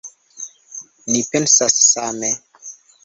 Ni 1.11 1.21
pensas 1.35 1.77
same. 1.91 2.33